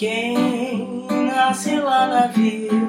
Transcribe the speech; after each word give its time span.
Quem 0.00 1.06
nasce 1.26 1.76
lá 1.76 2.06
na 2.06 2.26
vila 2.28 2.88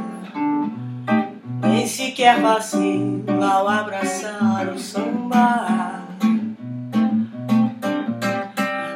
nem 1.62 1.86
sequer 1.86 2.40
vacila 2.40 3.54
ao 3.54 3.68
abraçar 3.68 4.70
o 4.74 4.80
samba. 4.80 6.06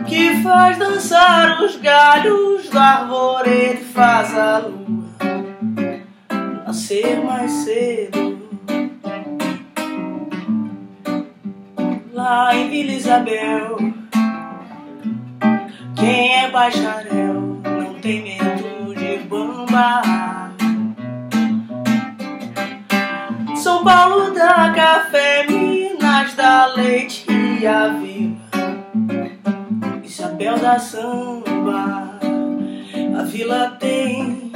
Que 0.08 0.42
faz 0.42 0.78
dançar 0.78 1.62
os 1.62 1.76
galhos 1.76 2.70
do 2.70 2.80
arvoredo 2.80 3.84
faz 3.84 4.34
a 4.34 4.60
lua 4.60 6.00
nascer 6.66 7.22
mais 7.22 7.52
cedo. 7.52 8.40
Lá 12.14 12.56
em 12.56 12.70
Vila 12.70 12.92
Isabel 12.94 13.76
quem 15.98 16.36
é 16.36 16.50
bacharel 16.52 17.25
tem 18.06 18.22
medo 18.22 18.94
de 18.94 19.18
bamba. 19.28 20.04
São 23.56 23.84
Paulo 23.84 24.32
dá 24.32 24.72
café, 24.76 25.48
Minas 25.48 26.36
da 26.36 26.68
leite 26.68 27.26
e 27.28 27.66
a 27.66 27.88
vila. 27.88 28.36
Isabel 30.04 30.60
da 30.60 30.78
samba, 30.78 32.20
a 33.18 33.24
vila 33.24 33.76
tem 33.80 34.52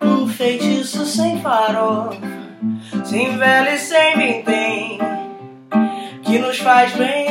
um 0.00 0.28
feitiço 0.28 1.04
sem 1.04 1.40
farofa, 1.40 2.20
sem 3.04 3.36
vela 3.36 3.70
e 3.70 3.78
sem 3.78 4.16
vintém, 4.16 4.98
que 6.22 6.38
nos 6.38 6.60
faz 6.60 6.92
bem. 6.92 7.21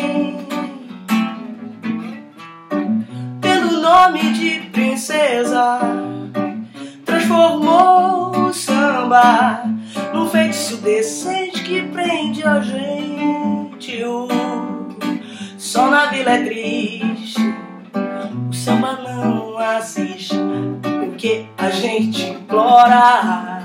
Princesa, 4.91 5.79
transformou 7.05 8.47
o 8.47 8.53
samba 8.53 9.63
num 10.13 10.27
feitiço 10.27 10.77
decente 10.81 11.63
que 11.63 11.81
prende 11.83 12.43
a 12.43 12.59
gente. 12.59 14.03
O 14.03 14.27
sol 15.57 15.89
na 15.89 16.07
vila 16.07 16.31
é 16.31 16.43
triste, 16.43 17.39
o 18.49 18.53
samba 18.53 18.99
não 19.01 19.57
assiste, 19.57 20.35
porque 20.81 21.45
a 21.57 21.69
gente 21.69 22.23
implora. 22.23 23.61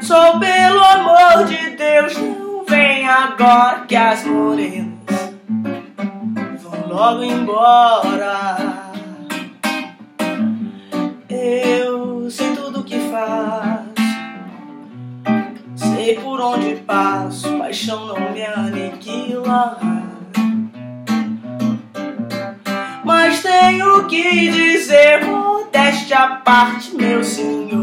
Só 0.00 0.38
pelo 0.38 0.82
amor 0.82 1.44
de 1.44 1.76
Deus, 1.76 2.16
não 2.16 2.64
vem 2.64 3.06
agora 3.06 3.84
que 3.86 3.94
as 3.94 4.24
morenas 4.24 5.07
logo 6.98 7.22
embora. 7.22 8.90
Eu 11.30 12.28
sei 12.28 12.56
tudo 12.56 12.82
que 12.82 12.98
faço, 13.08 13.84
sei 15.76 16.16
por 16.16 16.40
onde 16.40 16.74
passo, 16.84 17.56
paixão 17.56 18.04
não 18.06 18.32
me 18.32 18.44
aniquila. 18.44 19.78
Mas 23.04 23.42
tenho 23.42 24.04
que 24.08 24.50
dizer, 24.50 25.24
modéstia 25.24 26.18
à 26.18 26.28
parte, 26.38 26.96
meus 26.96 27.28
senhores, 27.28 27.77